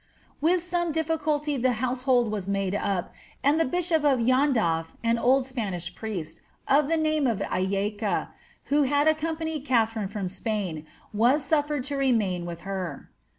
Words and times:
''With 0.41 0.63
some 0.63 0.91
difficulty 0.91 1.57
the 1.57 1.73
honis' 1.73 2.05
hold 2.05 2.31
was 2.31 2.47
made 2.47 2.73
up, 2.73 3.13
and 3.43 3.59
the 3.59 3.65
bishop 3.65 4.03
of 4.03 4.17
LlnndalT, 4.17 4.87
an 5.03 5.19
old 5.19 5.45
Spanish 5.45 5.93
priest, 5.93 6.41
of 6.67 6.85
^^ 6.85 6.87
the 6.89 6.97
name 6.97 7.27
of 7.27 7.37
Allequa, 7.39 8.29
who 8.73 8.81
had 8.81 9.07
accompanied 9.07 9.63
Katharine 9.63 10.07
from 10.07 10.25
Spaioi 10.25 10.85
vn 11.15 11.33
^* 11.35 11.35
sufiered 11.35 11.83
to 11.83 11.97
remain 11.97 12.47
with 12.47 12.61
her. 12.61 13.11